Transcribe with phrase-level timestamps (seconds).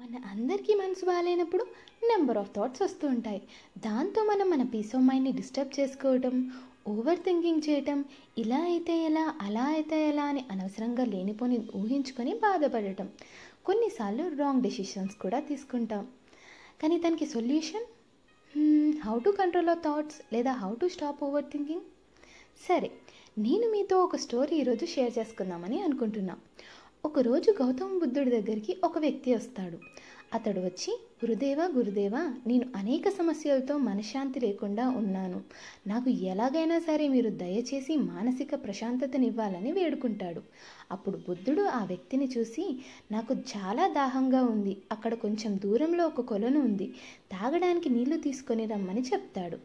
[0.00, 1.64] మన అందరికీ మనసు బాగాలేనప్పుడు
[2.10, 3.40] నెంబర్ ఆఫ్ థాట్స్ వస్తూ ఉంటాయి.
[3.78, 6.34] దాంతో మనం మన పీస్ ఆఫ్ మైండ్ని డిస్టర్బ్ చేసుకోవటం
[6.92, 7.98] ఓవర్ థింకింగ్ చేయటం
[8.38, 13.08] ఇలా అయితే ఎలా అలా అయితే ఎలా అని అనవసరంగా లేనిపోని ఊహించుకొని బాధపడటం.
[13.64, 16.04] కొన్నిసార్లు రాంగ్ డెసిషన్స్ కూడా తీసుకుంటాం.
[16.82, 17.86] కానీ దానికి solution
[19.06, 21.86] how to control our thoughts లేదా how to stop over thinking
[22.68, 22.90] సరే
[23.38, 26.42] నేను మీతో ఒక స్టోరీ ఈరోజు షేర్ చేసుకుందామని అనుకుంటున్నాను
[27.04, 29.78] ఒకరోజు గౌతమ బుద్ధుడి దగ్గరికి ఒక వ్యక్తి వస్తాడు.
[30.34, 30.92] అతడు వచ్చి
[31.24, 35.40] గురుదేవా గురుదేవా నేను అనేక సమస్యలతో మనశ్శాంతి లేకుండా ఉన్నాను.
[35.86, 40.42] నాకు ఎలాగైనా సరే మీరు దయచేసి మానసిక ప్రశాంతతనివ్వాలని వేడుకుంటాడు.
[40.90, 42.78] అప్పుడు బుద్ధుడు ఆ వ్యక్తిని చూసి
[43.12, 44.76] నాకు చాలా దాహంగా ఉంది.
[44.92, 46.94] అక్కడ కొంచెం దూరంలో ఒక కొలను ఉంది.
[47.32, 49.56] తాగడానికి నీళ్ళు తీసుకొని రమ్మని చెప్తాడు.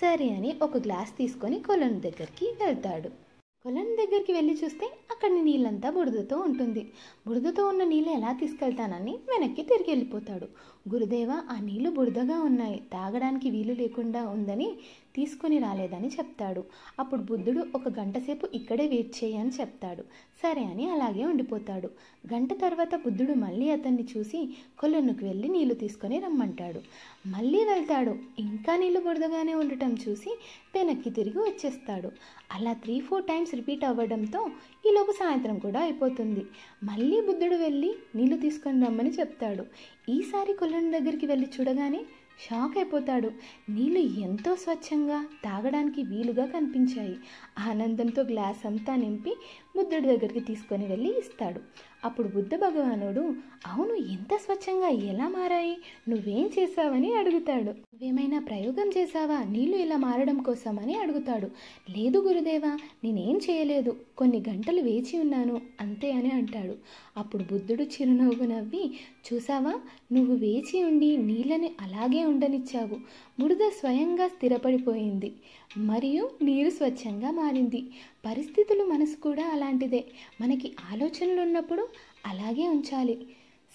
[0.00, 3.29] సరే అని ఒక గ్లాస్ తీసుకొని కొలను దగ్గరికి వెళ్తాడు.
[3.64, 6.82] కొలను దగ్గరికి వెళ్ళి చూస్తే అక్కడ నీళ్ళంతా బురదతో ఉంటుంది.
[7.26, 10.46] బురదతో ఉన్న నీళ్ళు ఎలా తీసుకెళ్తానని వెనక్కి తిరిగి వెళ్ళిపోతాడు.
[10.88, 12.82] గురుదేవ ఆ నీళ్ళు బురదగా ఉన్నాయి.
[12.92, 14.68] తాగడానికి వీలు లేకుండా ఉందని
[15.16, 16.64] తీసుకొని రాలేదని చెప్తాడు.
[16.98, 20.02] అప్పుడు బుద్ధుడు ఒక గంట సేపు ఇక్కడే వెయిట్ చేయని చెప్తాడు.
[20.42, 21.88] సరే అని అలాగే ఉండిపోతాడు.
[22.34, 26.82] గంట తర్వాత బుద్ధుడు మళ్ళీ అతన్ని చూసి కొలనుకు వెళ్ళి నీళ్ళు తీసుకొని రమ్మంటాడు.
[27.26, 28.16] మళ్ళీ వెళ్తాడు.
[28.38, 30.30] ఇంకా నీళ్ళు బురదగానే ఉండటం చూసి
[30.74, 32.10] వెనక్కి తిరిగి వచ్చేస్తాడు.
[32.54, 34.50] అలా త్రీ ఫోర్ టైమ్స్ రిపీట్ అవ్వడంతో
[34.86, 36.44] ఈలోపు సాయంత్రం కూడా అయిపోతుంది.
[36.84, 39.66] మళ్ళీ బుద్ధుడు వెళ్ళి నీళ్ళు తీసుకొని రమ్మని చెప్తాడు.
[40.08, 42.00] ఈసారి కొలను దగ్గరికి వెళ్ళి చూడగానే
[42.48, 43.30] షాక్ అయిపోతాడు
[43.70, 47.16] నీళ్ళు ఎంతో స్వచ్ఛంగా తాగడానికి వీలుగా కనిపించాయి.
[47.58, 49.30] ఆనందంతో గ్లాస్ అంతా నింపి
[49.76, 51.60] బుద్ధుడి దగ్గరికి తీసుకొని వెళ్ళి ఇస్తాడు.
[52.04, 53.22] అప్పుడు బుద్ధ భగవానుడు
[53.66, 55.76] అవును ఎంత స్వచ్ఛంగా ఎలా మారాయి?
[56.08, 57.70] నువ్వేం చేసావని అడుగుతాడు.
[57.70, 61.46] నువ్వేమైనా ప్రయోగం చేసావా నీళ్ళు ఇలా మారడం కోసమని అడుగుతాడు.
[61.90, 63.96] లేదు గురుదేవా నేనేం చేయలేదు.
[64.18, 66.74] కొన్ని గంటలు వేచి ఉన్నాను అంతే అని అంటాడు.
[67.16, 68.84] అప్పుడు బుద్ధుడు చిరునవ్వు నవ్వి
[69.26, 69.74] చూసావా?
[70.12, 72.96] నువ్వు వేచి ఉండి నీళ్ళని అలాగే ఉండనిచ్చావు.
[73.40, 75.32] బురద స్వయంగా స్థిరపడిపోయింది.
[75.76, 77.82] మరియు నీరు స్వచ్ఛంగా మారింది.
[78.26, 80.04] పరిస్థితులు మనసు కూడా అలాంటిదే.
[80.40, 81.88] మనకి ఆలోచనలు ఉన్నప్పుడు
[82.26, 83.26] అలాగే ఉంచాలి.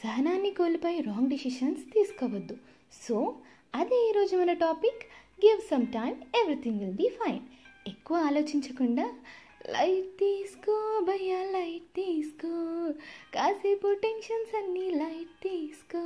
[0.03, 2.57] సహనాన్ని కోల్పోయి రాంగ్ డిసిషన్స్ తీసుకోవద్దు.
[3.07, 3.35] సో
[3.75, 5.03] అదే ఈరోజు మన topic.
[5.45, 7.39] Give some time everything will be fine
[7.87, 9.13] ఎక్కువ ఆలోచించకుండా
[9.69, 12.74] లైట్ తీసుకో భయ్యా లైట్ తీసుకో.
[13.35, 16.01] కాసేపు టెన్షన్స్ అన్నీ లైట్ తీసుకో.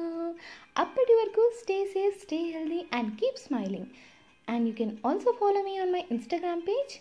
[0.78, 3.90] అప్పటి వరకు stay safe stay healthy and keep smiling
[4.48, 6.94] and you can also follow me on my Instagram page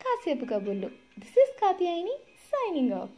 [0.00, 2.14] కాసేపు కబుర్లు this is Katyayini
[2.52, 3.12] signing off